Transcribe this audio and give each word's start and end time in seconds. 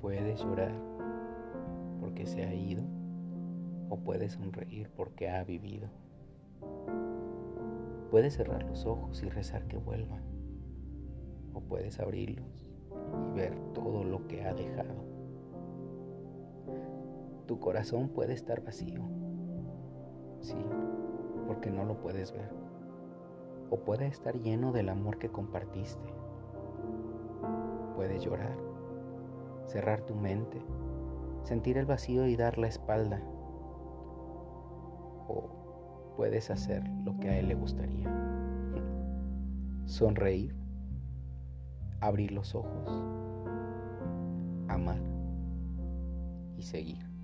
Puedes 0.00 0.40
llorar 0.40 0.72
porque 2.00 2.26
se 2.26 2.44
ha 2.44 2.54
ido 2.54 2.84
o 3.88 3.96
puedes 3.98 4.32
sonreír 4.32 4.90
porque 4.96 5.28
ha 5.28 5.44
vivido. 5.44 5.88
Puedes 8.10 8.34
cerrar 8.34 8.62
los 8.64 8.86
ojos 8.86 9.22
y 9.22 9.28
rezar 9.28 9.66
que 9.66 9.76
vuelva 9.76 10.18
o 11.54 11.60
puedes 11.60 11.98
abrirlos 12.00 12.70
y 12.90 13.36
ver 13.36 13.58
todo 13.72 14.04
lo 14.04 14.26
que 14.28 14.44
ha 14.44 14.54
dejado. 14.54 14.94
Tu 17.46 17.58
corazón 17.58 18.08
puede 18.08 18.34
estar 18.34 18.62
vacío, 18.62 19.02
sí, 20.40 20.56
porque 21.46 21.70
no 21.70 21.84
lo 21.84 22.00
puedes 22.00 22.32
ver. 22.32 22.50
O 23.70 23.78
puede 23.78 24.06
estar 24.06 24.38
lleno 24.38 24.72
del 24.72 24.88
amor 24.88 25.18
que 25.18 25.30
compartiste. 25.30 26.12
Puedes 27.94 28.22
llorar, 28.22 28.56
cerrar 29.66 30.02
tu 30.02 30.14
mente, 30.14 30.62
sentir 31.42 31.78
el 31.78 31.86
vacío 31.86 32.26
y 32.26 32.36
dar 32.36 32.58
la 32.58 32.68
espalda. 32.68 33.20
O 35.28 36.14
puedes 36.16 36.50
hacer 36.50 36.82
lo 37.04 37.18
que 37.18 37.28
a 37.28 37.38
él 37.38 37.48
le 37.48 37.54
gustaría. 37.54 38.10
Sonreír, 39.84 40.56
abrir 42.00 42.32
los 42.32 42.54
ojos, 42.54 43.04
amar 44.68 45.00
y 46.56 46.62
seguir. 46.62 47.15